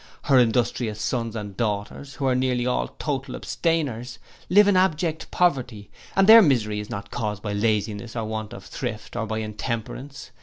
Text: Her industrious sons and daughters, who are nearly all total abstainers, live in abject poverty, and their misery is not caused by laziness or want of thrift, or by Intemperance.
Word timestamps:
Her 0.23 0.39
industrious 0.39 0.99
sons 0.99 1.35
and 1.35 1.55
daughters, 1.55 2.15
who 2.15 2.25
are 2.25 2.33
nearly 2.33 2.65
all 2.65 2.87
total 2.97 3.35
abstainers, 3.35 4.17
live 4.49 4.67
in 4.67 4.75
abject 4.75 5.29
poverty, 5.29 5.91
and 6.15 6.25
their 6.25 6.41
misery 6.41 6.79
is 6.79 6.89
not 6.89 7.11
caused 7.11 7.43
by 7.43 7.53
laziness 7.53 8.15
or 8.15 8.25
want 8.25 8.51
of 8.51 8.65
thrift, 8.65 9.15
or 9.15 9.27
by 9.27 9.37
Intemperance. 9.37 10.31